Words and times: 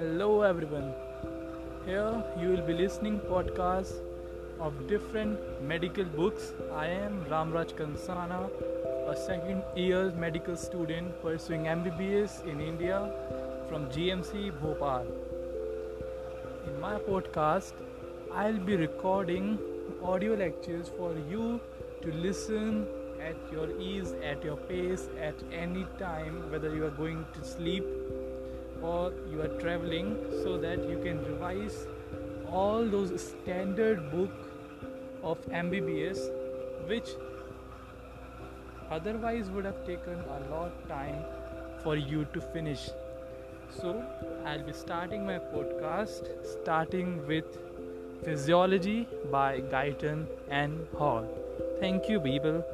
Hello 0.00 0.40
everyone. 0.40 0.94
Here 1.84 2.24
you 2.40 2.48
will 2.50 2.62
be 2.68 2.72
listening 2.72 3.16
podcasts 3.30 3.96
of 4.58 4.78
different 4.88 5.62
medical 5.62 6.04
books. 6.04 6.54
I 6.74 6.86
am 6.86 7.18
Ramraj 7.32 7.74
Kansana, 7.80 8.38
a 9.10 9.14
second 9.14 9.62
year 9.76 10.10
medical 10.12 10.56
student 10.56 11.20
pursuing 11.20 11.64
MBBS 11.72 12.46
in 12.46 12.62
India 12.62 13.00
from 13.68 13.90
GMC 13.96 14.54
Bhopal. 14.62 15.04
In 16.66 16.80
my 16.80 16.94
podcast, 17.10 17.74
I'll 18.32 18.64
be 18.70 18.76
recording 18.76 19.58
audio 20.02 20.32
lectures 20.32 20.90
for 20.96 21.12
you 21.28 21.60
to 22.00 22.12
listen 22.28 22.86
at 23.20 23.52
your 23.52 23.68
ease, 23.78 24.14
at 24.32 24.42
your 24.42 24.56
pace, 24.56 25.08
at 25.20 25.34
any 25.52 25.86
time, 25.98 26.50
whether 26.50 26.74
you 26.74 26.86
are 26.86 26.96
going 27.04 27.26
to 27.34 27.44
sleep 27.44 27.84
or 28.82 29.12
you 29.30 29.40
are 29.42 29.52
traveling 29.60 30.16
so 30.42 30.56
that 30.58 30.88
you 30.88 30.98
can 30.98 31.22
revise 31.24 31.86
all 32.50 32.86
those 32.86 33.12
standard 33.20 34.10
book 34.10 34.30
of 35.22 35.38
MBBS 35.48 36.18
which 36.88 37.10
otherwise 38.90 39.50
would 39.50 39.64
have 39.64 39.84
taken 39.86 40.18
a 40.36 40.40
lot 40.50 40.88
time 40.88 41.22
for 41.82 41.96
you 41.96 42.24
to 42.32 42.40
finish. 42.40 42.88
So 43.68 44.02
I'll 44.44 44.64
be 44.64 44.72
starting 44.72 45.24
my 45.24 45.38
podcast 45.38 46.28
starting 46.60 47.26
with 47.26 47.58
physiology 48.24 49.06
by 49.30 49.60
Guyton 49.60 50.26
and 50.48 50.86
Hall. 50.98 51.28
Thank 51.80 52.08
you 52.08 52.20
people 52.20 52.64